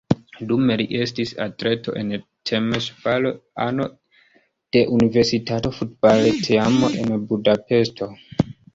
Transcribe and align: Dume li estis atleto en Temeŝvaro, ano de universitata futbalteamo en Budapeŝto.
Dume 0.51 0.77
li 0.81 0.85
estis 1.03 1.33
atleto 1.45 1.93
en 2.01 2.09
Temeŝvaro, 2.51 3.33
ano 3.67 3.87
de 4.79 4.85
universitata 4.99 5.75
futbalteamo 5.81 6.95
en 7.05 7.17
Budapeŝto. 7.33 8.15